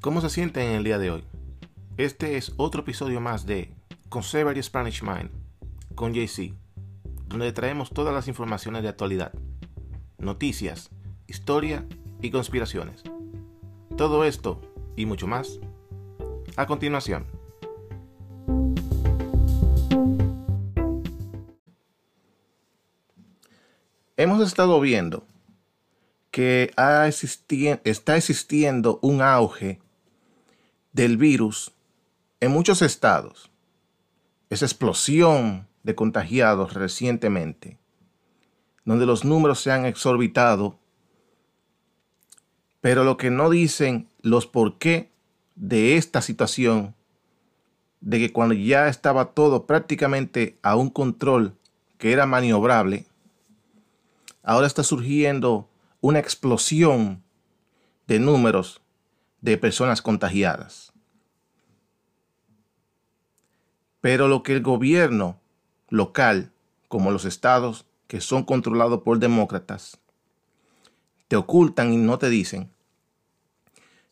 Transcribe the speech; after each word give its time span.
¿Cómo 0.00 0.22
se 0.22 0.30
sienten 0.30 0.70
en 0.70 0.76
el 0.76 0.84
día 0.84 0.96
de 0.96 1.10
hoy? 1.10 1.24
Este 1.98 2.38
es 2.38 2.54
otro 2.56 2.80
episodio 2.80 3.20
más 3.20 3.44
de 3.44 3.70
Conservative 4.08 4.62
Spanish 4.62 5.02
Mind 5.02 5.28
con 5.94 6.14
JC, 6.14 6.54
donde 7.26 7.52
traemos 7.52 7.90
todas 7.90 8.14
las 8.14 8.26
informaciones 8.26 8.82
de 8.82 8.88
actualidad, 8.88 9.34
noticias, 10.16 10.88
historia 11.26 11.84
y 12.22 12.30
conspiraciones. 12.30 13.02
Todo 13.98 14.24
esto 14.24 14.62
y 14.96 15.04
mucho 15.04 15.26
más 15.26 15.60
a 16.56 16.64
continuación. 16.66 17.26
Hemos 24.16 24.46
estado 24.46 24.80
viendo 24.80 25.26
que 26.30 26.72
está 27.84 28.16
existiendo 28.16 28.98
un 29.02 29.20
auge 29.20 29.78
del 30.92 31.16
virus 31.16 31.72
en 32.40 32.50
muchos 32.50 32.82
estados. 32.82 33.50
Esa 34.48 34.64
explosión 34.64 35.68
de 35.82 35.94
contagiados 35.94 36.74
recientemente, 36.74 37.78
donde 38.84 39.06
los 39.06 39.24
números 39.24 39.60
se 39.60 39.70
han 39.70 39.86
exorbitado, 39.86 40.78
pero 42.80 43.04
lo 43.04 43.16
que 43.16 43.30
no 43.30 43.50
dicen 43.50 44.08
los 44.22 44.46
por 44.46 44.78
qué 44.78 45.10
de 45.54 45.96
esta 45.96 46.22
situación, 46.22 46.94
de 48.00 48.18
que 48.18 48.32
cuando 48.32 48.54
ya 48.54 48.88
estaba 48.88 49.32
todo 49.32 49.66
prácticamente 49.66 50.58
a 50.62 50.74
un 50.74 50.88
control 50.88 51.54
que 51.98 52.12
era 52.12 52.24
maniobrable, 52.24 53.04
ahora 54.42 54.66
está 54.66 54.82
surgiendo 54.82 55.68
una 56.00 56.18
explosión 56.18 57.22
de 58.06 58.18
números 58.18 58.80
de 59.42 59.58
personas 59.58 60.00
contagiadas. 60.00 60.89
Pero 64.00 64.28
lo 64.28 64.42
que 64.42 64.54
el 64.54 64.62
gobierno 64.62 65.40
local, 65.88 66.52
como 66.88 67.10
los 67.10 67.24
estados 67.24 67.86
que 68.06 68.20
son 68.20 68.44
controlados 68.44 69.02
por 69.02 69.18
demócratas, 69.18 69.98
te 71.28 71.36
ocultan 71.36 71.92
y 71.92 71.96
no 71.96 72.18
te 72.18 72.28
dicen 72.28 72.70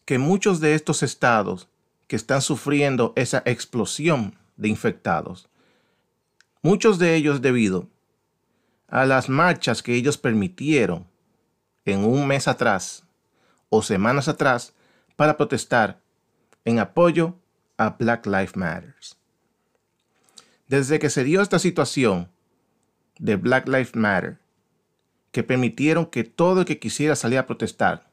que 0.04 0.18
muchos 0.18 0.60
de 0.60 0.74
estos 0.74 1.02
estados 1.02 1.68
que 2.06 2.16
están 2.16 2.40
sufriendo 2.40 3.12
esa 3.16 3.42
explosión 3.44 4.38
de 4.56 4.68
infectados, 4.68 5.48
muchos 6.62 6.98
de 6.98 7.14
ellos 7.14 7.42
debido 7.42 7.88
a 8.88 9.04
las 9.04 9.28
marchas 9.28 9.82
que 9.82 9.94
ellos 9.94 10.16
permitieron 10.16 11.06
en 11.84 12.04
un 12.04 12.26
mes 12.26 12.48
atrás 12.48 13.04
o 13.68 13.82
semanas 13.82 14.28
atrás 14.28 14.72
para 15.16 15.36
protestar 15.36 16.00
en 16.64 16.78
apoyo 16.78 17.34
a 17.76 17.90
Black 17.90 18.26
Lives 18.26 18.56
Matter. 18.56 18.94
Desde 20.68 20.98
que 20.98 21.10
se 21.10 21.24
dio 21.24 21.40
esta 21.42 21.58
situación 21.58 22.30
de 23.18 23.36
Black 23.36 23.66
Lives 23.66 23.96
Matter, 23.96 24.38
que 25.32 25.42
permitieron 25.42 26.06
que 26.06 26.24
todo 26.24 26.60
el 26.60 26.66
que 26.66 26.78
quisiera 26.78 27.16
salir 27.16 27.38
a 27.38 27.46
protestar 27.46 28.10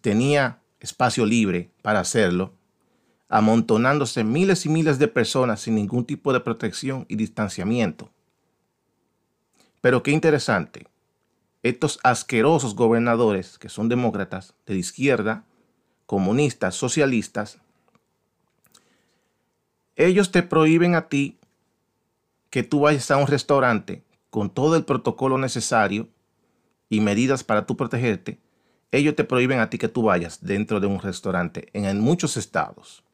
tenía 0.00 0.60
espacio 0.80 1.26
libre 1.26 1.70
para 1.82 2.00
hacerlo, 2.00 2.54
amontonándose 3.28 4.24
miles 4.24 4.66
y 4.66 4.68
miles 4.68 4.98
de 4.98 5.08
personas 5.08 5.60
sin 5.60 5.76
ningún 5.76 6.04
tipo 6.04 6.32
de 6.32 6.40
protección 6.40 7.06
y 7.08 7.16
distanciamiento. 7.16 8.10
Pero 9.80 10.02
qué 10.02 10.10
interesante, 10.10 10.86
estos 11.62 12.00
asquerosos 12.02 12.74
gobernadores 12.74 13.58
que 13.58 13.68
son 13.68 13.88
demócratas 13.88 14.54
de 14.66 14.76
izquierda 14.76 15.44
comunistas, 16.06 16.74
socialistas, 16.74 17.60
ellos 20.06 20.30
te 20.30 20.42
prohíben 20.42 20.94
a 20.94 21.08
ti 21.08 21.38
que 22.48 22.62
tú 22.62 22.80
vayas 22.80 23.10
a 23.10 23.18
un 23.18 23.26
restaurante 23.26 24.02
con 24.30 24.48
todo 24.48 24.76
el 24.76 24.84
protocolo 24.84 25.36
necesario 25.36 26.08
y 26.88 27.00
medidas 27.00 27.44
para 27.44 27.66
tú 27.66 27.76
protegerte. 27.76 28.38
Ellos 28.92 29.14
te 29.14 29.24
prohíben 29.24 29.60
a 29.60 29.68
ti 29.68 29.76
que 29.76 29.88
tú 29.88 30.02
vayas 30.02 30.42
dentro 30.42 30.80
de 30.80 30.86
un 30.86 31.00
restaurante 31.00 31.68
en, 31.74 32.00
muchos 32.00 32.36
estados. 32.36 33.04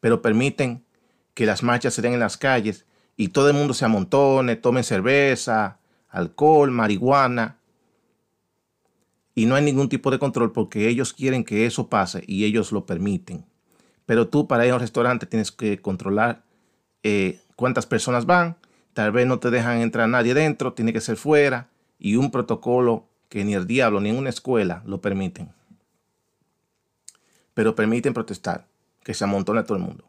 Pero 0.00 0.20
permiten 0.20 0.84
que 1.34 1.46
las 1.46 1.62
marchas 1.62 1.94
se 1.94 2.02
den 2.02 2.12
en 2.12 2.20
las 2.20 2.36
calles 2.36 2.84
y 3.16 3.28
todo 3.28 3.48
el 3.48 3.54
mundo 3.54 3.72
se 3.72 3.86
amontone, 3.86 4.56
tomen 4.56 4.84
cerveza, 4.84 5.80
alcohol, 6.10 6.70
marihuana 6.70 7.58
y 9.34 9.46
no 9.46 9.54
hay 9.54 9.64
ningún 9.64 9.88
tipo 9.88 10.10
de 10.10 10.18
control 10.18 10.52
porque 10.52 10.88
ellos 10.88 11.12
quieren 11.12 11.42
que 11.42 11.66
eso 11.66 11.88
pase 11.88 12.22
y 12.26 12.44
ellos 12.44 12.70
lo 12.70 12.84
permiten. 12.84 13.46
Pero 14.06 14.28
tú 14.28 14.46
para 14.46 14.64
ir 14.66 14.72
a 14.72 14.76
un 14.76 14.80
restaurante 14.80 15.26
tienes 15.26 15.52
que 15.52 15.80
controlar 15.80 16.42
eh, 17.02 17.40
cuántas 17.56 17.86
personas 17.86 18.24
van. 18.26 18.56
Tal 18.94 19.12
vez 19.12 19.26
no 19.26 19.38
te 19.38 19.50
dejan 19.50 19.80
entrar 19.80 20.08
nadie 20.08 20.32
dentro, 20.32 20.72
tiene 20.72 20.92
que 20.92 21.00
ser 21.00 21.16
fuera 21.16 21.68
y 21.98 22.16
un 22.16 22.30
protocolo 22.30 23.04
que 23.28 23.44
ni 23.44 23.54
el 23.54 23.66
diablo 23.66 24.00
ni 24.00 24.10
en 24.10 24.16
una 24.16 24.30
escuela 24.30 24.82
lo 24.86 25.00
permiten. 25.00 25.52
Pero 27.52 27.74
permiten 27.74 28.14
protestar, 28.14 28.66
que 29.02 29.14
se 29.14 29.24
amontone 29.24 29.62
todo 29.64 29.76
el 29.76 29.82
mundo. 29.82 30.04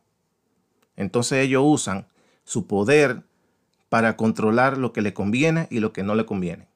Entonces 0.96 1.40
ellos 1.40 1.64
usan 1.66 2.06
su 2.44 2.68
poder 2.68 3.24
para 3.90 4.16
controlar 4.16 4.78
lo 4.78 4.94
que 4.94 5.02
le 5.02 5.14
conviene 5.14 5.68
y 5.70 5.80
lo 5.80 5.92
que 5.92 6.04
no 6.04 6.16
le 6.16 6.26
conviene 6.26 6.68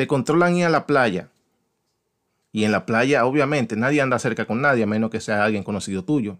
te 0.00 0.06
controlan 0.06 0.56
ir 0.56 0.64
a 0.64 0.70
la 0.70 0.86
playa. 0.86 1.28
Y 2.52 2.64
en 2.64 2.72
la 2.72 2.86
playa, 2.86 3.24
obviamente, 3.24 3.76
nadie 3.76 4.00
anda 4.00 4.18
cerca 4.18 4.46
con 4.46 4.60
nadie, 4.60 4.82
a 4.82 4.86
menos 4.86 5.10
que 5.10 5.20
sea 5.20 5.44
alguien 5.44 5.62
conocido 5.62 6.04
tuyo. 6.04 6.38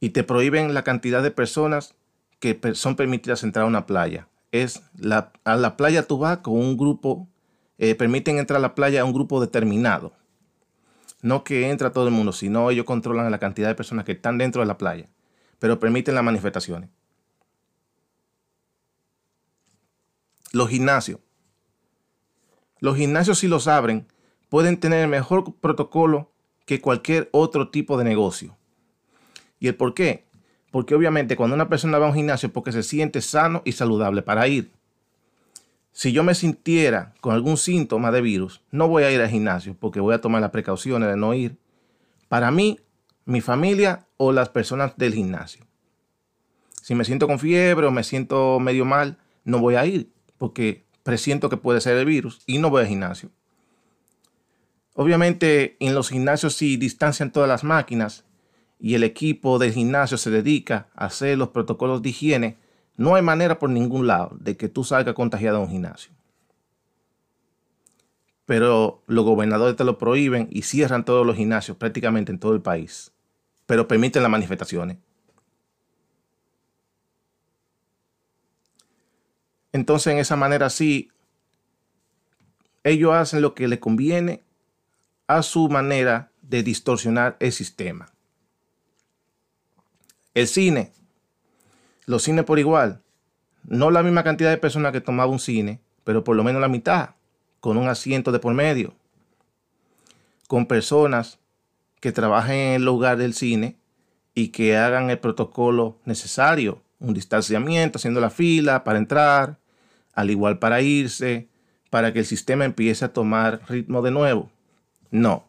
Y 0.00 0.10
te 0.10 0.24
prohíben 0.24 0.74
la 0.74 0.84
cantidad 0.84 1.22
de 1.22 1.30
personas 1.30 1.94
que 2.38 2.58
son 2.74 2.96
permitidas 2.96 3.42
entrar 3.42 3.64
a 3.64 3.68
una 3.68 3.86
playa. 3.86 4.28
Es 4.50 4.82
la, 4.96 5.32
a 5.44 5.56
la 5.56 5.76
playa 5.76 6.06
tú 6.06 6.18
vas 6.18 6.38
con 6.38 6.54
un 6.54 6.76
grupo, 6.76 7.28
eh, 7.78 7.94
permiten 7.94 8.38
entrar 8.38 8.58
a 8.58 8.62
la 8.62 8.74
playa 8.74 9.02
a 9.02 9.04
un 9.04 9.12
grupo 9.12 9.40
determinado. 9.40 10.12
No 11.22 11.44
que 11.44 11.70
entra 11.70 11.92
todo 11.92 12.08
el 12.08 12.14
mundo, 12.14 12.32
sino 12.32 12.70
ellos 12.70 12.84
controlan 12.84 13.30
la 13.30 13.38
cantidad 13.38 13.68
de 13.68 13.74
personas 13.74 14.04
que 14.04 14.12
están 14.12 14.38
dentro 14.38 14.60
de 14.60 14.66
la 14.66 14.78
playa, 14.78 15.08
pero 15.58 15.78
permiten 15.78 16.14
las 16.14 16.24
manifestaciones. 16.24 16.90
Los 20.52 20.68
gimnasios 20.68 21.20
los 22.82 22.96
gimnasios 22.96 23.38
si 23.38 23.46
los 23.46 23.68
abren 23.68 24.08
pueden 24.52 24.76
tener 24.76 25.08
mejor 25.08 25.54
protocolo 25.54 26.30
que 26.66 26.82
cualquier 26.82 27.30
otro 27.32 27.70
tipo 27.70 27.96
de 27.96 28.04
negocio. 28.04 28.54
¿Y 29.58 29.68
el 29.68 29.76
por 29.76 29.94
qué? 29.94 30.26
Porque 30.70 30.94
obviamente 30.94 31.36
cuando 31.36 31.56
una 31.56 31.70
persona 31.70 31.96
va 31.96 32.04
a 32.04 32.10
un 32.10 32.14
gimnasio 32.14 32.48
es 32.48 32.52
porque 32.52 32.70
se 32.70 32.82
siente 32.82 33.22
sano 33.22 33.62
y 33.64 33.72
saludable 33.72 34.20
para 34.20 34.46
ir. 34.48 34.70
Si 35.92 36.12
yo 36.12 36.22
me 36.22 36.34
sintiera 36.34 37.14
con 37.22 37.32
algún 37.32 37.56
síntoma 37.56 38.12
de 38.12 38.20
virus, 38.20 38.60
no 38.70 38.88
voy 38.88 39.04
a 39.04 39.10
ir 39.10 39.22
al 39.22 39.30
gimnasio 39.30 39.74
porque 39.80 40.00
voy 40.00 40.14
a 40.14 40.20
tomar 40.20 40.42
las 40.42 40.50
precauciones 40.50 41.08
de 41.08 41.16
no 41.16 41.32
ir. 41.32 41.56
Para 42.28 42.50
mí, 42.50 42.78
mi 43.24 43.40
familia 43.40 44.04
o 44.18 44.32
las 44.32 44.50
personas 44.50 44.98
del 44.98 45.14
gimnasio. 45.14 45.64
Si 46.82 46.94
me 46.94 47.06
siento 47.06 47.26
con 47.26 47.38
fiebre 47.38 47.86
o 47.86 47.90
me 47.90 48.04
siento 48.04 48.60
medio 48.60 48.84
mal, 48.84 49.16
no 49.44 49.60
voy 49.60 49.76
a 49.76 49.86
ir 49.86 50.12
porque 50.36 50.84
presiento 51.04 51.48
que 51.48 51.56
puede 51.56 51.80
ser 51.80 51.96
el 51.96 52.04
virus 52.04 52.42
y 52.44 52.58
no 52.58 52.68
voy 52.68 52.82
al 52.82 52.88
gimnasio. 52.88 53.30
Obviamente 54.94 55.76
en 55.80 55.94
los 55.94 56.10
gimnasios 56.10 56.54
sí 56.54 56.76
distancian 56.76 57.32
todas 57.32 57.48
las 57.48 57.64
máquinas 57.64 58.24
y 58.78 58.94
el 58.94 59.04
equipo 59.04 59.58
del 59.58 59.72
gimnasio 59.72 60.18
se 60.18 60.30
dedica 60.30 60.88
a 60.94 61.06
hacer 61.06 61.38
los 61.38 61.48
protocolos 61.48 62.02
de 62.02 62.10
higiene, 62.10 62.58
no 62.96 63.14
hay 63.14 63.22
manera 63.22 63.58
por 63.58 63.70
ningún 63.70 64.06
lado 64.06 64.36
de 64.38 64.56
que 64.56 64.68
tú 64.68 64.84
salgas 64.84 65.14
contagiado 65.14 65.58
a 65.58 65.60
un 65.60 65.70
gimnasio. 65.70 66.12
Pero 68.44 69.02
los 69.06 69.24
gobernadores 69.24 69.76
te 69.76 69.84
lo 69.84 69.98
prohíben 69.98 70.48
y 70.50 70.62
cierran 70.62 71.04
todos 71.04 71.26
los 71.26 71.36
gimnasios 71.36 71.76
prácticamente 71.76 72.32
en 72.32 72.38
todo 72.38 72.52
el 72.54 72.60
país. 72.60 73.12
Pero 73.66 73.88
permiten 73.88 74.22
las 74.22 74.30
manifestaciones. 74.30 74.98
Entonces, 79.72 80.12
en 80.12 80.18
esa 80.18 80.36
manera 80.36 80.68
sí, 80.68 81.10
ellos 82.84 83.14
hacen 83.14 83.40
lo 83.40 83.54
que 83.54 83.68
les 83.68 83.78
conviene 83.78 84.42
a 85.36 85.42
su 85.42 85.68
manera 85.68 86.30
de 86.42 86.62
distorsionar 86.62 87.36
el 87.40 87.52
sistema. 87.52 88.12
El 90.34 90.46
cine, 90.46 90.92
los 92.06 92.22
cines 92.22 92.44
por 92.44 92.58
igual, 92.58 93.02
no 93.64 93.90
la 93.90 94.02
misma 94.02 94.24
cantidad 94.24 94.50
de 94.50 94.58
personas 94.58 94.92
que 94.92 95.00
tomaba 95.00 95.30
un 95.30 95.38
cine, 95.38 95.80
pero 96.04 96.24
por 96.24 96.36
lo 96.36 96.44
menos 96.44 96.60
la 96.60 96.68
mitad, 96.68 97.10
con 97.60 97.76
un 97.76 97.88
asiento 97.88 98.32
de 98.32 98.38
por 98.38 98.54
medio, 98.54 98.94
con 100.48 100.66
personas 100.66 101.38
que 102.00 102.12
trabajen 102.12 102.56
en 102.56 102.72
el 102.74 102.84
lugar 102.84 103.16
del 103.16 103.34
cine 103.34 103.76
y 104.34 104.48
que 104.48 104.76
hagan 104.76 105.10
el 105.10 105.18
protocolo 105.18 105.98
necesario, 106.04 106.82
un 106.98 107.14
distanciamiento, 107.14 107.98
haciendo 107.98 108.20
la 108.20 108.30
fila 108.30 108.84
para 108.84 108.98
entrar, 108.98 109.58
al 110.14 110.30
igual 110.30 110.58
para 110.58 110.80
irse, 110.80 111.48
para 111.90 112.12
que 112.12 112.20
el 112.20 112.24
sistema 112.24 112.64
empiece 112.64 113.04
a 113.04 113.12
tomar 113.12 113.60
ritmo 113.68 114.02
de 114.02 114.10
nuevo. 114.10 114.50
No. 115.12 115.46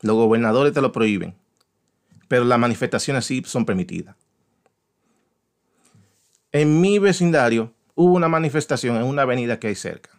Los 0.00 0.16
gobernadores 0.16 0.72
te 0.72 0.80
lo 0.80 0.92
prohíben. 0.92 1.34
Pero 2.28 2.44
las 2.44 2.58
manifestaciones 2.58 3.26
sí 3.26 3.42
son 3.44 3.66
permitidas. 3.66 4.16
En 6.52 6.80
mi 6.80 6.98
vecindario 6.98 7.74
hubo 7.94 8.14
una 8.14 8.28
manifestación 8.28 8.96
en 8.96 9.02
una 9.02 9.22
avenida 9.22 9.58
que 9.58 9.66
hay 9.68 9.74
cerca. 9.74 10.10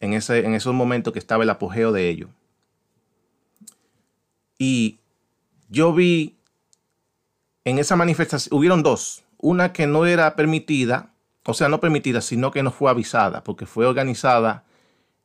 En, 0.00 0.14
ese, 0.14 0.44
en 0.44 0.54
esos 0.54 0.74
momentos 0.74 1.12
que 1.12 1.20
estaba 1.20 1.44
el 1.44 1.50
apogeo 1.50 1.92
de 1.92 2.08
ello. 2.08 2.28
Y 4.58 4.98
yo 5.68 5.92
vi 5.92 6.36
en 7.64 7.78
esa 7.78 7.94
manifestación, 7.96 8.58
hubieron 8.58 8.82
dos. 8.82 9.24
Una 9.38 9.72
que 9.72 9.86
no 9.86 10.06
era 10.06 10.34
permitida, 10.34 11.12
o 11.44 11.54
sea, 11.54 11.68
no 11.68 11.80
permitida, 11.80 12.20
sino 12.20 12.50
que 12.50 12.62
no 12.62 12.70
fue 12.70 12.90
avisada, 12.90 13.44
porque 13.44 13.66
fue 13.66 13.86
organizada 13.86 14.64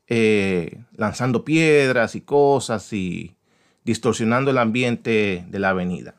eh, 0.07 0.83
lanzando 0.95 1.43
piedras 1.43 2.15
y 2.15 2.21
cosas 2.21 2.91
y 2.93 3.35
distorsionando 3.83 4.51
el 4.51 4.57
ambiente 4.57 5.45
de 5.47 5.59
la 5.59 5.69
avenida. 5.69 6.15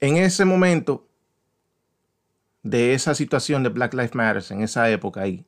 En 0.00 0.16
ese 0.16 0.44
momento 0.44 1.08
de 2.62 2.94
esa 2.94 3.14
situación 3.14 3.62
de 3.62 3.70
Black 3.70 3.94
Lives 3.94 4.14
Matter, 4.14 4.44
en 4.50 4.62
esa 4.62 4.90
época 4.90 5.22
ahí, 5.22 5.44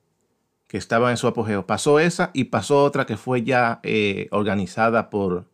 que 0.66 0.78
estaba 0.78 1.10
en 1.10 1.16
su 1.16 1.26
apogeo, 1.26 1.66
pasó 1.66 1.98
esa 1.98 2.30
y 2.32 2.44
pasó 2.44 2.84
otra 2.84 3.04
que 3.04 3.16
fue 3.16 3.42
ya 3.42 3.80
eh, 3.82 4.28
organizada 4.30 5.10
por 5.10 5.46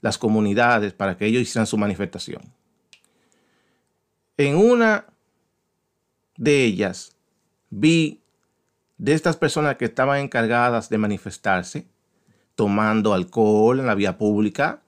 las 0.00 0.18
comunidades 0.18 0.92
para 0.92 1.16
que 1.16 1.26
ellos 1.26 1.42
hicieran 1.42 1.66
su 1.66 1.76
manifestación. 1.78 2.42
En 4.36 4.56
una 4.56 5.06
de 6.36 6.64
ellas 6.64 7.16
vi 7.70 8.21
de 9.02 9.14
estas 9.14 9.36
personas 9.36 9.78
que 9.78 9.84
estaban 9.84 10.20
encargadas 10.20 10.88
de 10.88 10.96
manifestarse, 10.96 11.88
tomando 12.54 13.14
alcohol 13.14 13.80
en 13.80 13.86
la 13.86 13.96
vía 13.96 14.16
pública 14.16 14.80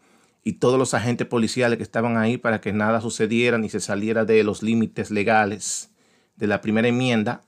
y 0.45 0.53
todos 0.53 0.79
los 0.79 0.95
agentes 0.95 1.27
policiales 1.27 1.79
que 1.79 1.83
estaban 1.83 2.17
ahí 2.17 2.39
para 2.39 2.61
que 2.61 2.73
nada 2.73 3.01
sucediera 3.01 3.59
ni 3.59 3.69
se 3.69 3.81
saliera 3.81 4.25
de 4.25 4.45
los 4.45 4.63
límites 4.63 5.11
legales 5.11 5.91
de 6.37 6.47
la 6.47 6.61
primera 6.61 6.87
enmienda. 6.87 7.43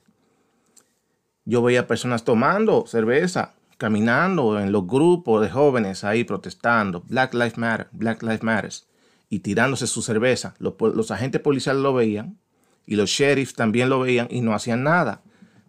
Yo 1.45 1.61
veía 1.61 1.87
personas 1.87 2.25
tomando 2.25 2.85
cerveza, 2.85 3.53
caminando 3.77 4.59
en 4.59 4.73
los 4.73 4.85
grupos 4.85 5.41
de 5.41 5.49
jóvenes 5.49 6.03
ahí 6.03 6.25
protestando, 6.25 7.01
Black 7.07 7.33
Lives 7.33 7.57
Matter, 7.57 7.87
Black 7.93 8.21
Lives 8.23 8.43
Matter, 8.43 8.73
y 9.29 9.39
tirándose 9.39 9.87
su 9.87 10.01
cerveza. 10.01 10.53
Los, 10.59 10.73
los 10.81 11.11
agentes 11.11 11.39
policiales 11.39 11.81
lo 11.81 11.93
veían 11.93 12.37
y 12.85 12.97
los 12.97 13.09
sheriffs 13.09 13.53
también 13.53 13.87
lo 13.87 14.01
veían 14.01 14.27
y 14.29 14.41
no 14.41 14.53
hacían 14.53 14.83
nada 14.83 15.21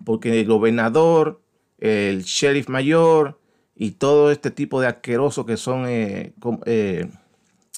porque 0.05 0.41
el 0.41 0.47
gobernador, 0.47 1.41
el 1.79 2.23
sheriff 2.25 2.69
mayor 2.69 3.39
y 3.75 3.93
todo 3.93 4.31
este 4.31 4.51
tipo 4.51 4.81
de 4.81 4.89
asquerosos 4.89 5.47
que 5.47 5.57
son 5.57 5.87
eh, 5.89 6.33
eh, 6.67 7.11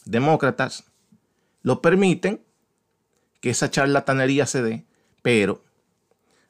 demócratas, 0.04 0.84
lo 1.62 1.82
permiten 1.82 2.40
que 3.40 3.50
esa 3.50 3.70
charlatanería 3.70 4.46
se 4.46 4.62
dé, 4.62 4.84
pero 5.22 5.62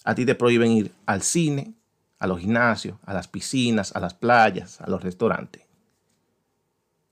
a 0.04 0.14
ti 0.14 0.24
te 0.24 0.34
prohíben 0.34 0.72
ir 0.72 0.92
al 1.06 1.22
cine, 1.22 1.74
a 2.18 2.26
los 2.26 2.40
gimnasios, 2.40 2.98
a 3.04 3.14
las 3.14 3.28
piscinas, 3.28 3.94
a 3.94 4.00
las 4.00 4.14
playas, 4.14 4.80
a 4.80 4.88
los 4.88 5.02
restaurantes, 5.02 5.62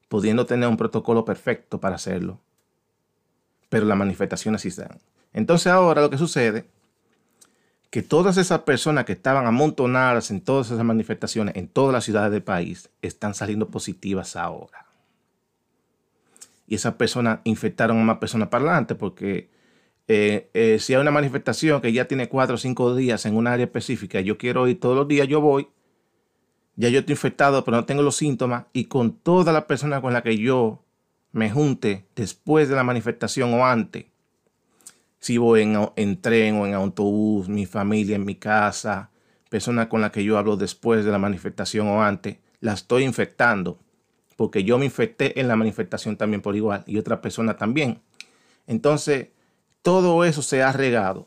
pudiendo 0.09 0.47
tener 0.47 0.69
un 0.69 0.77
protocolo 0.77 1.25
perfecto 1.25 1.81
para 1.81 1.97
hacerlo. 1.97 2.41
Pero 3.69 3.87
las 3.87 3.99
manifestaciones 3.99 4.63
sí 4.63 4.71
se 4.71 4.83
dan. 4.83 4.99
Entonces 5.33 5.69
ahora 5.69 6.03
lo 6.03 6.11
que 6.11 6.19
sucede 6.19 6.69
que 7.91 8.03
todas 8.03 8.37
esas 8.37 8.61
personas 8.61 9.05
que 9.05 9.13
estaban 9.13 9.47
amontonadas 9.47 10.31
en 10.31 10.41
todas 10.41 10.71
esas 10.71 10.85
manifestaciones 10.85 11.57
en 11.57 11.69
todas 11.69 11.93
las 11.93 12.05
ciudades 12.05 12.33
del 12.33 12.43
país 12.43 12.91
están 13.01 13.35
saliendo 13.35 13.69
positivas 13.69 14.37
ahora. 14.37 14.87
Y 16.67 16.75
esas 16.75 16.95
personas 16.95 17.41
infectaron 17.45 17.99
a 17.99 18.05
más 18.05 18.19
personas 18.19 18.49
para 18.49 18.65
adelante 18.65 18.95
porque 18.95 19.49
eh, 20.07 20.51
eh, 20.53 20.79
si 20.81 20.95
hay 20.95 21.01
una 21.01 21.11
manifestación 21.11 21.81
que 21.81 21.93
ya 21.93 22.07
tiene 22.07 22.29
cuatro 22.29 22.57
o 22.57 22.59
cinco 22.59 22.95
días 22.95 23.25
en 23.25 23.37
un 23.37 23.47
área 23.47 23.65
específica, 23.65 24.21
yo 24.21 24.37
quiero 24.37 24.69
ir 24.69 24.79
todos 24.81 24.97
los 24.97 25.09
días, 25.09 25.27
yo 25.27 25.41
voy, 25.41 25.69
ya 26.77 26.91
yo 26.91 27.01
estoy 27.01 27.15
infectado, 27.15 27.65
pero 27.65 27.79
no 27.79 27.87
tengo 27.87 28.03
los 28.03 28.17
síntomas 28.17 28.67
y 28.75 28.85
con 28.85 29.13
todas 29.13 29.55
las 29.55 29.65
personas 29.65 30.03
con 30.03 30.13
las 30.13 30.23
que 30.23 30.37
yo 30.37 30.85
me 31.33 31.51
junte 31.51 32.07
después 32.15 32.69
de 32.69 32.77
la 32.77 32.85
manifestación 32.85 33.53
o 33.55 33.67
antes, 33.67 34.07
si 35.19 35.39
voy 35.39 35.63
en, 35.63 36.21
tren 36.21 36.57
o 36.57 36.67
en 36.67 36.75
autobús, 36.75 37.49
mi 37.49 37.67
familia 37.67 38.17
en 38.17 38.25
mi 38.25 38.37
casa, 38.37 39.11
personas 39.51 39.89
con 39.89 40.01
las 40.01 40.11
que 40.11 40.25
yo 40.25 40.39
hablo 40.39 40.57
después 40.57 41.05
de 41.05 41.11
la 41.11 41.19
manifestación 41.19 41.89
o 41.89 42.03
antes, 42.03 42.39
la 42.61 42.75
estoy 42.75 43.05
infectando. 43.05 43.79
Porque 44.37 44.63
yo 44.63 44.79
me 44.79 44.85
infecté 44.85 45.41
en 45.41 45.49
la 45.49 45.57
manifestación 45.57 46.17
también 46.17 46.43
por 46.43 46.55
igual 46.55 46.85
y 46.87 46.99
otra 46.99 47.21
persona 47.21 47.57
también. 47.57 48.01
Entonces, 48.69 49.29
todo 49.83 50.25
eso 50.25 50.43
se 50.43 50.63
ha 50.63 50.73
regado 50.73 51.27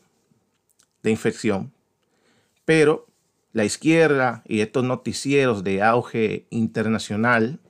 de 1.02 1.10
infección. 1.10 1.72
Pero 2.64 3.06
la 3.52 3.64
izquierda 3.64 4.42
y 4.46 4.60
estos 4.60 4.84
noticieros 4.84 5.62
de 5.62 5.82
auge 5.82 6.46
internacional 6.48 7.60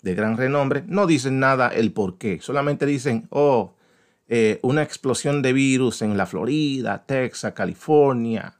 de 0.00 0.14
gran 0.14 0.38
renombre 0.38 0.84
no 0.86 1.06
dicen 1.06 1.38
nada 1.38 1.68
el 1.68 1.92
por 1.92 2.16
qué. 2.16 2.40
Solamente 2.40 2.86
dicen, 2.86 3.26
oh, 3.30 3.75
eh, 4.28 4.58
una 4.62 4.82
explosión 4.82 5.40
de 5.42 5.52
virus 5.52 6.02
en 6.02 6.16
la 6.16 6.26
Florida, 6.26 7.04
Texas, 7.06 7.52
California. 7.52 8.56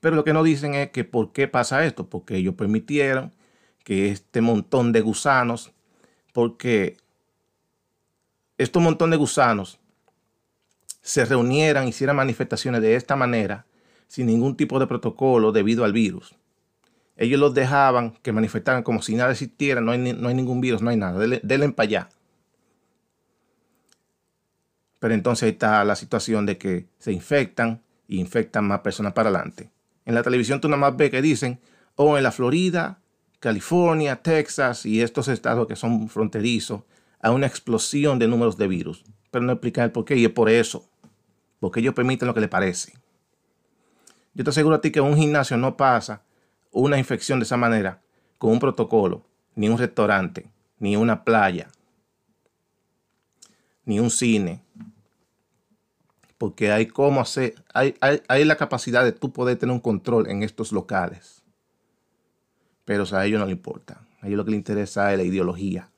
Pero 0.00 0.14
lo 0.14 0.24
que 0.24 0.32
no 0.32 0.42
dicen 0.42 0.74
es 0.74 0.90
que 0.90 1.04
por 1.04 1.32
qué 1.32 1.48
pasa 1.48 1.84
esto, 1.84 2.08
porque 2.08 2.36
ellos 2.36 2.54
permitieron 2.54 3.32
que 3.82 4.10
este 4.10 4.40
montón 4.40 4.92
de 4.92 5.00
gusanos, 5.00 5.72
porque 6.32 6.96
estos 8.58 8.82
montón 8.82 9.10
de 9.10 9.16
gusanos 9.16 9.80
se 11.00 11.24
reunieran, 11.24 11.88
hicieran 11.88 12.16
manifestaciones 12.16 12.82
de 12.82 12.94
esta 12.94 13.16
manera, 13.16 13.66
sin 14.06 14.26
ningún 14.26 14.56
tipo 14.56 14.78
de 14.78 14.86
protocolo 14.86 15.52
debido 15.52 15.84
al 15.84 15.92
virus. 15.92 16.34
Ellos 17.16 17.40
los 17.40 17.54
dejaban 17.54 18.12
que 18.22 18.30
manifestaran 18.30 18.84
como 18.84 19.02
si 19.02 19.16
nada 19.16 19.32
existiera, 19.32 19.80
no 19.80 19.90
hay, 19.90 19.98
no 19.98 20.28
hay 20.28 20.34
ningún 20.34 20.60
virus, 20.60 20.82
no 20.82 20.90
hay 20.90 20.96
nada, 20.96 21.18
denle 21.18 21.68
para 21.70 21.86
allá. 21.86 22.08
Pero 24.98 25.14
entonces 25.14 25.52
está 25.52 25.84
la 25.84 25.96
situación 25.96 26.46
de 26.46 26.58
que 26.58 26.88
se 26.98 27.12
infectan 27.12 27.82
y 28.06 28.20
infectan 28.20 28.66
más 28.66 28.80
personas 28.80 29.12
para 29.12 29.28
adelante. 29.28 29.70
En 30.04 30.14
la 30.14 30.22
televisión 30.22 30.60
tú 30.60 30.68
nada 30.68 30.80
más 30.80 30.96
ves 30.96 31.10
que 31.10 31.22
dicen, 31.22 31.60
oh, 31.94 32.16
en 32.16 32.22
la 32.22 32.32
Florida, 32.32 33.00
California, 33.40 34.22
Texas 34.22 34.86
y 34.86 35.02
estos 35.02 35.28
estados 35.28 35.66
que 35.66 35.76
son 35.76 36.08
fronterizos, 36.08 36.82
hay 37.20 37.32
una 37.32 37.46
explosión 37.46 38.18
de 38.18 38.28
números 38.28 38.56
de 38.56 38.68
virus. 38.68 39.04
Pero 39.30 39.44
no 39.44 39.52
explican 39.52 39.84
el 39.84 39.92
por 39.92 40.04
qué 40.04 40.16
y 40.16 40.24
es 40.24 40.30
por 40.30 40.48
eso. 40.48 40.88
Porque 41.60 41.80
ellos 41.80 41.94
permiten 41.94 42.26
lo 42.26 42.34
que 42.34 42.40
les 42.40 42.48
parece. 42.48 42.94
Yo 44.34 44.44
te 44.44 44.50
aseguro 44.50 44.76
a 44.76 44.80
ti 44.80 44.90
que 44.90 45.00
un 45.00 45.16
gimnasio 45.16 45.56
no 45.56 45.76
pasa 45.76 46.22
una 46.70 46.98
infección 46.98 47.40
de 47.40 47.44
esa 47.44 47.56
manera 47.56 48.00
con 48.38 48.52
un 48.52 48.60
protocolo, 48.60 49.26
ni 49.56 49.68
un 49.68 49.78
restaurante, 49.78 50.50
ni 50.78 50.96
una 50.96 51.24
playa, 51.24 51.68
ni 53.84 53.98
un 53.98 54.10
cine, 54.10 54.62
porque 56.38 56.70
hay 56.70 56.86
cómo 56.86 57.20
hacer, 57.20 57.56
hay, 57.74 58.44
la 58.44 58.56
capacidad 58.56 59.04
de 59.04 59.12
tú 59.12 59.32
poder 59.32 59.58
tener 59.58 59.74
un 59.74 59.80
control 59.80 60.30
en 60.30 60.44
estos 60.44 60.72
locales. 60.72 61.42
Pero 62.84 63.04
a 63.12 63.26
ellos 63.26 63.40
no 63.40 63.46
le 63.46 63.52
importa. 63.52 64.06
A 64.22 64.28
ellos 64.28 64.38
lo 64.38 64.44
que 64.44 64.52
les 64.52 64.58
interesa 64.58 65.12
es 65.12 65.18
la 65.18 65.24
ideología. 65.24 65.90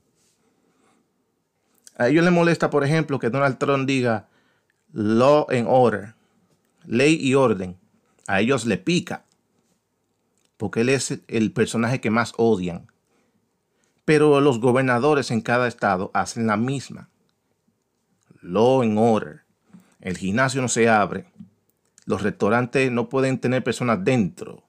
A 1.97 2.09
ellos 2.09 2.25
les 2.25 2.33
molesta, 2.33 2.71
por 2.71 2.85
ejemplo, 2.85 3.19
que 3.19 3.29
Donald 3.29 3.59
Trump 3.59 3.87
diga 3.87 4.29
law 4.93 5.47
and 5.51 5.67
order, 5.69 6.15
ley 6.87 7.19
y 7.21 7.35
orden. 7.35 7.77
A 8.27 8.41
ellos 8.41 8.65
le 8.65 8.79
pica, 8.79 9.25
porque 10.57 10.81
él 10.81 10.89
es 10.89 11.21
el 11.29 11.53
personaje 11.53 12.01
que 12.01 12.11
más 12.11 12.33
odian. 12.39 12.87
Pero 14.07 14.41
los 14.41 14.59
gobernadores 14.59 15.31
en 15.31 15.43
cada 15.43 15.69
estado 15.69 16.11
hacen 16.15 16.47
la 16.47 16.57
misma. 16.57 17.11
Law 18.41 18.81
and 18.81 18.99
order 18.99 19.43
el 20.01 20.17
gimnasio 20.17 20.63
no 20.63 20.69
se 20.69 20.89
abre, 20.89 21.27
los 22.07 22.23
restaurantes 22.23 22.91
no 22.91 23.09
pueden 23.09 23.39
tener 23.39 23.63
personas 23.63 24.05
dentro, 24.05 24.65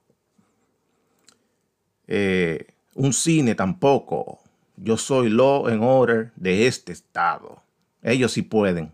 eh, 2.06 2.66
un 2.94 3.12
cine 3.12 3.54
tampoco. 3.54 4.40
Yo 4.76 4.96
soy 4.96 5.30
law 5.30 5.66
and 5.66 5.82
order 5.82 6.32
de 6.36 6.66
este 6.66 6.92
estado. 6.92 7.62
Ellos 8.02 8.32
sí 8.32 8.42
pueden, 8.42 8.92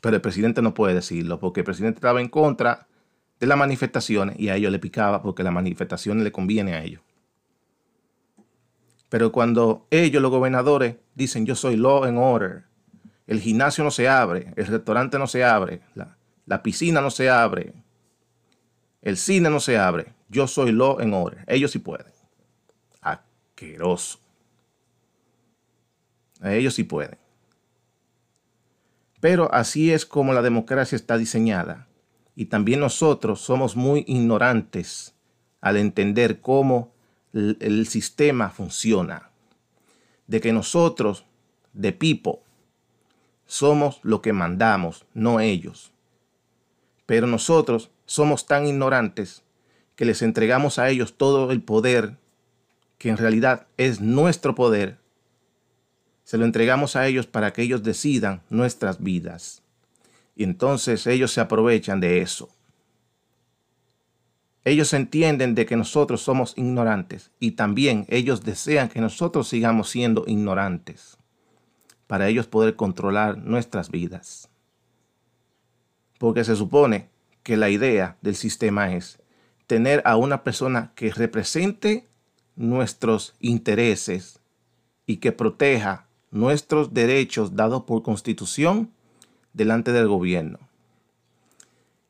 pero 0.00 0.16
el 0.16 0.22
presidente 0.22 0.62
no 0.62 0.74
puede 0.74 0.94
decirlo 0.94 1.40
porque 1.40 1.60
el 1.60 1.64
presidente 1.64 1.98
estaba 1.98 2.20
en 2.20 2.28
contra 2.28 2.86
de 3.40 3.46
las 3.46 3.58
manifestaciones 3.58 4.38
y 4.38 4.48
a 4.48 4.56
ellos 4.56 4.72
le 4.72 4.78
picaba 4.78 5.22
porque 5.22 5.42
las 5.42 5.52
manifestaciones 5.52 6.24
le 6.24 6.32
conviene 6.32 6.74
a 6.74 6.82
ellos. 6.82 7.02
Pero 9.08 9.32
cuando 9.32 9.86
ellos, 9.90 10.22
los 10.22 10.30
gobernadores, 10.30 10.96
dicen 11.14 11.46
yo 11.46 11.54
soy 11.54 11.76
law 11.76 12.04
and 12.04 12.18
order, 12.18 12.64
el 13.28 13.40
gimnasio 13.40 13.84
no 13.84 13.90
se 13.90 14.08
abre, 14.08 14.52
el 14.56 14.66
restaurante 14.66 15.18
no 15.18 15.26
se 15.26 15.44
abre, 15.44 15.82
la, 15.94 16.62
piscina 16.62 17.02
no 17.02 17.10
se 17.10 17.28
abre, 17.28 17.74
el 19.02 19.16
cine 19.16 19.50
no 19.50 19.60
se 19.60 19.78
abre. 19.78 20.14
Yo 20.28 20.46
soy 20.46 20.72
law 20.72 20.98
en 21.00 21.14
order. 21.14 21.44
Ellos 21.46 21.70
sí 21.70 21.78
pueden. 21.78 22.06
asqueroso. 23.00 24.18
A 26.40 26.52
ellos 26.54 26.74
sí 26.74 26.84
pueden. 26.84 27.18
Pero 29.20 29.52
así 29.52 29.92
es 29.92 30.06
como 30.06 30.32
la 30.32 30.42
democracia 30.42 30.96
está 30.96 31.16
diseñada. 31.16 31.86
Y 32.34 32.46
también 32.46 32.80
nosotros 32.80 33.40
somos 33.40 33.76
muy 33.76 34.04
ignorantes 34.06 35.14
al 35.60 35.76
entender 35.76 36.40
cómo 36.40 36.94
el, 37.32 37.86
sistema 37.86 38.50
funciona. 38.50 39.30
De 40.26 40.40
que 40.40 40.52
nosotros, 40.52 41.24
de 41.72 41.92
Pipo, 41.92 42.42
somos 43.48 43.98
lo 44.02 44.20
que 44.20 44.32
mandamos, 44.32 45.06
no 45.14 45.40
ellos. 45.40 45.90
Pero 47.06 47.26
nosotros 47.26 47.90
somos 48.04 48.46
tan 48.46 48.66
ignorantes 48.66 49.42
que 49.96 50.04
les 50.04 50.22
entregamos 50.22 50.78
a 50.78 50.90
ellos 50.90 51.16
todo 51.16 51.50
el 51.50 51.62
poder, 51.62 52.18
que 52.98 53.08
en 53.08 53.16
realidad 53.16 53.66
es 53.78 54.00
nuestro 54.00 54.54
poder. 54.54 54.98
Se 56.24 56.36
lo 56.36 56.44
entregamos 56.44 56.94
a 56.94 57.06
ellos 57.06 57.26
para 57.26 57.52
que 57.54 57.62
ellos 57.62 57.82
decidan 57.82 58.42
nuestras 58.50 59.02
vidas. 59.02 59.62
Y 60.36 60.44
entonces 60.44 61.06
ellos 61.06 61.32
se 61.32 61.40
aprovechan 61.40 62.00
de 62.00 62.20
eso. 62.20 62.50
Ellos 64.64 64.92
entienden 64.92 65.54
de 65.54 65.64
que 65.64 65.76
nosotros 65.76 66.20
somos 66.20 66.52
ignorantes 66.58 67.30
y 67.40 67.52
también 67.52 68.04
ellos 68.10 68.44
desean 68.44 68.90
que 68.90 69.00
nosotros 69.00 69.48
sigamos 69.48 69.88
siendo 69.88 70.24
ignorantes 70.26 71.17
para 72.08 72.26
ellos 72.26 72.48
poder 72.48 72.74
controlar 72.74 73.38
nuestras 73.38 73.90
vidas. 73.90 74.48
Porque 76.18 76.42
se 76.42 76.56
supone 76.56 77.08
que 77.44 77.56
la 77.56 77.70
idea 77.70 78.16
del 78.22 78.34
sistema 78.34 78.92
es 78.92 79.20
tener 79.68 80.02
a 80.04 80.16
una 80.16 80.42
persona 80.42 80.90
que 80.96 81.12
represente 81.12 82.08
nuestros 82.56 83.34
intereses 83.38 84.40
y 85.06 85.18
que 85.18 85.30
proteja 85.30 86.06
nuestros 86.30 86.92
derechos 86.92 87.54
dados 87.54 87.84
por 87.84 88.02
constitución 88.02 88.90
delante 89.52 89.92
del 89.92 90.08
gobierno. 90.08 90.58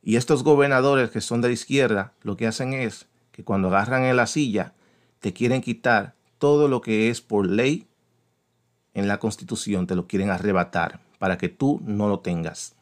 Y 0.03 0.17
estos 0.17 0.45
gobernadores 0.45 1.11
que 1.11 1.21
son 1.21 1.41
de 1.41 1.49
la 1.49 1.55
izquierda, 1.55 2.13
lo 2.23 2.37
que 2.37 2.47
hacen 2.47 2.73
es 2.73 3.07
que 3.33 3.45
cuando 3.45 3.69
agarran 3.69 4.05
en 4.05 4.17
la 4.17 4.27
silla, 4.27 4.73
te 5.19 5.33
quieren 5.33 5.61
quitar 5.61 6.15
todo 6.39 6.69
lo 6.69 6.81
que 6.81 7.11
es 7.11 7.21
por 7.21 7.47
ley 7.47 7.88
en 8.95 9.09
la 9.09 9.19
constitución, 9.19 9.87
te 9.87 9.95
lo 9.95 10.07
quieren 10.07 10.31
arrebatar 10.31 11.01
para 11.19 11.39
que 11.39 11.49
tú 11.49 11.81
no 11.85 12.09
lo 12.09 12.21
tengas. 12.21 12.75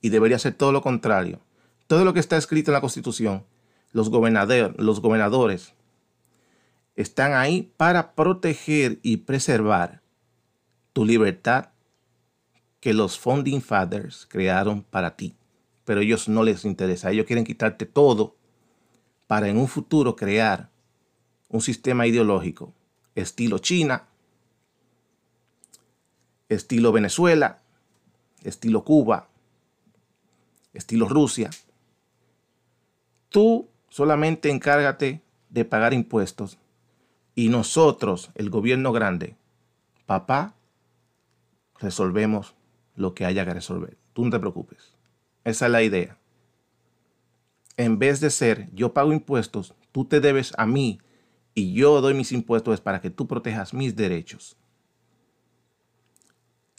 Y 0.00 0.10
debería 0.10 0.38
ser 0.38 0.54
todo 0.54 0.72
lo 0.72 0.82
contrario. 0.82 1.40
Todo 1.86 2.04
lo 2.04 2.12
que 2.12 2.20
está 2.20 2.36
escrito 2.36 2.70
en 2.70 2.74
la 2.74 2.80
constitución, 2.80 3.44
los, 3.92 4.10
los 4.10 5.00
gobernadores 5.00 5.74
están 6.96 7.34
ahí 7.34 7.72
para 7.76 8.14
proteger 8.14 8.98
y 9.02 9.18
preservar 9.18 10.00
tu 10.92 11.04
libertad 11.04 11.70
que 12.80 12.94
los 12.94 13.18
founding 13.18 13.60
fathers 13.60 14.26
crearon 14.26 14.82
para 14.82 15.16
ti. 15.16 15.34
Pero 15.84 16.00
ellos 16.00 16.28
no 16.28 16.42
les 16.42 16.64
interesa. 16.64 17.10
Ellos 17.10 17.26
quieren 17.26 17.44
quitarte 17.44 17.86
todo 17.86 18.36
para 19.26 19.48
en 19.48 19.56
un 19.56 19.68
futuro 19.68 20.16
crear 20.16 20.70
un 21.48 21.60
sistema 21.60 22.06
ideológico 22.06 22.72
estilo 23.14 23.58
China, 23.58 24.04
estilo 26.48 26.92
Venezuela, 26.92 27.62
estilo 28.42 28.84
Cuba, 28.84 29.28
estilo 30.72 31.08
Rusia. 31.08 31.50
Tú 33.28 33.68
solamente 33.88 34.50
encárgate 34.50 35.22
de 35.48 35.64
pagar 35.64 35.94
impuestos 35.94 36.58
y 37.34 37.48
nosotros, 37.48 38.30
el 38.34 38.50
gobierno 38.50 38.92
grande, 38.92 39.36
papá, 40.06 40.54
resolvemos 41.80 42.54
lo 42.94 43.14
que 43.14 43.24
haya 43.24 43.44
que 43.44 43.54
resolver. 43.54 43.96
Tú 44.12 44.24
no 44.24 44.30
te 44.30 44.38
preocupes. 44.38 44.94
Esa 45.42 45.66
es 45.66 45.72
la 45.72 45.82
idea. 45.82 46.18
En 47.76 47.98
vez 47.98 48.20
de 48.20 48.30
ser 48.30 48.70
yo 48.72 48.94
pago 48.94 49.12
impuestos, 49.12 49.74
tú 49.90 50.04
te 50.04 50.20
debes 50.20 50.52
a 50.56 50.66
mí 50.66 51.00
y 51.54 51.72
yo 51.72 52.00
doy 52.00 52.14
mis 52.14 52.32
impuestos 52.32 52.80
para 52.80 53.00
que 53.00 53.10
tú 53.10 53.26
protejas 53.26 53.72
mis 53.72 53.94
derechos. 53.94 54.56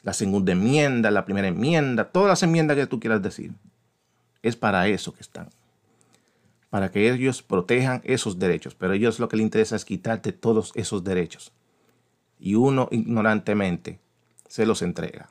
La 0.01 0.13
segunda 0.13 0.51
enmienda, 0.51 1.09
la 1.09 1.25
primera 1.25 1.47
enmienda, 1.47 2.11
todas 2.11 2.29
las 2.29 2.43
enmiendas 2.43 2.77
que 2.77 2.85
tú 2.85 2.99
quieras 2.99 3.21
decir, 3.23 3.53
es 4.43 4.55
para 4.55 4.87
eso 4.87 5.13
que 5.13 5.21
están. 5.21 5.49
Para 6.69 6.91
que 6.91 7.09
ellos 7.11 7.41
protejan 7.41 8.01
esos 8.03 8.37
derechos. 8.37 8.75
Pero 8.75 8.93
a 8.93 8.95
ellos 8.95 9.19
lo 9.19 9.29
que 9.29 9.37
les 9.37 9.45
interesa 9.45 9.75
es 9.75 9.85
quitarte 9.85 10.33
todos 10.33 10.71
esos 10.75 11.03
derechos. 11.03 11.51
Y 12.37 12.55
uno 12.55 12.87
ignorantemente 12.91 13.99
se 14.47 14.65
los 14.65 14.81
entrega. 14.81 15.29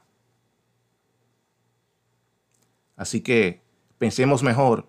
Así 2.96 3.20
que 3.20 3.60
pensemos 3.98 4.42
mejor. 4.42 4.88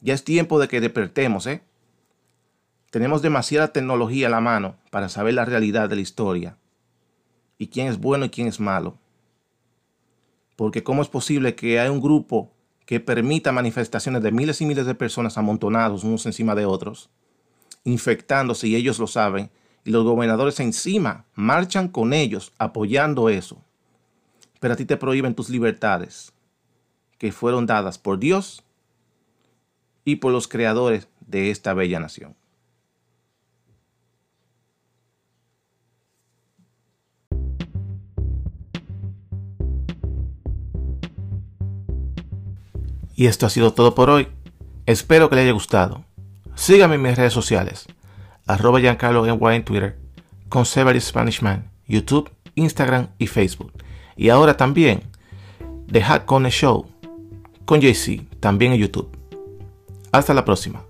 Ya 0.00 0.14
es 0.14 0.24
tiempo 0.24 0.58
de 0.58 0.68
que 0.68 0.80
despertemos, 0.80 1.46
¿eh? 1.46 1.62
Tenemos 2.92 3.22
demasiada 3.22 3.72
tecnología 3.72 4.26
a 4.26 4.30
la 4.30 4.42
mano 4.42 4.76
para 4.90 5.08
saber 5.08 5.32
la 5.32 5.46
realidad 5.46 5.88
de 5.88 5.94
la 5.94 6.02
historia 6.02 6.58
y 7.56 7.68
quién 7.68 7.86
es 7.86 7.98
bueno 7.98 8.26
y 8.26 8.28
quién 8.28 8.48
es 8.48 8.60
malo. 8.60 8.98
Porque 10.56 10.82
¿cómo 10.84 11.00
es 11.00 11.08
posible 11.08 11.54
que 11.54 11.80
haya 11.80 11.90
un 11.90 12.02
grupo 12.02 12.52
que 12.84 13.00
permita 13.00 13.50
manifestaciones 13.50 14.22
de 14.22 14.30
miles 14.30 14.60
y 14.60 14.66
miles 14.66 14.84
de 14.84 14.94
personas 14.94 15.38
amontonados 15.38 16.04
unos 16.04 16.26
encima 16.26 16.54
de 16.54 16.66
otros, 16.66 17.08
infectándose 17.84 18.68
y 18.68 18.76
ellos 18.76 18.98
lo 18.98 19.06
saben, 19.06 19.50
y 19.86 19.90
los 19.90 20.04
gobernadores 20.04 20.60
encima 20.60 21.24
marchan 21.34 21.88
con 21.88 22.12
ellos 22.12 22.52
apoyando 22.58 23.30
eso? 23.30 23.64
Pero 24.60 24.74
a 24.74 24.76
ti 24.76 24.84
te 24.84 24.98
prohíben 24.98 25.34
tus 25.34 25.48
libertades 25.48 26.34
que 27.16 27.32
fueron 27.32 27.64
dadas 27.64 27.96
por 27.96 28.18
Dios 28.18 28.62
y 30.04 30.16
por 30.16 30.30
los 30.30 30.46
creadores 30.46 31.08
de 31.26 31.50
esta 31.50 31.72
bella 31.72 31.98
nación. 31.98 32.36
Y 43.22 43.28
esto 43.28 43.46
ha 43.46 43.50
sido 43.50 43.72
todo 43.72 43.94
por 43.94 44.10
hoy. 44.10 44.26
Espero 44.84 45.30
que 45.30 45.36
le 45.36 45.42
haya 45.42 45.52
gustado. 45.52 46.04
Sígame 46.56 46.96
en 46.96 47.02
mis 47.02 47.16
redes 47.16 47.32
sociales. 47.32 47.86
Arroba 48.48 48.80
Giancarlo 48.80 49.24
en 49.24 49.64
Twitter. 49.64 49.96
Conservative 50.48 51.00
Spanish 51.00 51.40
Man. 51.40 51.70
YouTube, 51.86 52.32
Instagram 52.56 53.10
y 53.18 53.28
Facebook. 53.28 53.74
Y 54.16 54.30
ahora 54.30 54.56
también 54.56 55.04
The 55.88 56.02
Hack 56.02 56.26
Show 56.48 56.90
con 57.64 57.80
JC, 57.80 58.28
también 58.40 58.72
en 58.72 58.80
YouTube. 58.80 59.16
Hasta 60.10 60.34
la 60.34 60.44
próxima. 60.44 60.82